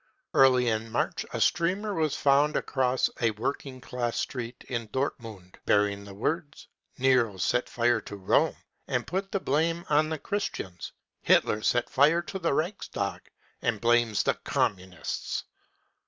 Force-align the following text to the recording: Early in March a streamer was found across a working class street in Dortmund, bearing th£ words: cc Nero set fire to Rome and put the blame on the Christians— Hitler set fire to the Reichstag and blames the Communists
Early 0.33 0.67
in 0.67 0.89
March 0.91 1.27
a 1.31 1.39
streamer 1.39 1.93
was 1.93 2.15
found 2.15 2.55
across 2.55 3.07
a 3.21 3.29
working 3.29 3.79
class 3.79 4.17
street 4.17 4.63
in 4.67 4.87
Dortmund, 4.87 5.57
bearing 5.67 6.05
th£ 6.05 6.15
words: 6.15 6.67
cc 6.97 7.01
Nero 7.03 7.37
set 7.37 7.69
fire 7.69 8.01
to 8.01 8.15
Rome 8.15 8.55
and 8.87 9.05
put 9.05 9.31
the 9.31 9.39
blame 9.39 9.85
on 9.91 10.09
the 10.09 10.17
Christians— 10.17 10.91
Hitler 11.21 11.61
set 11.61 11.87
fire 11.87 12.23
to 12.23 12.39
the 12.39 12.51
Reichstag 12.55 13.29
and 13.61 13.79
blames 13.79 14.23
the 14.23 14.33
Communists 14.33 15.43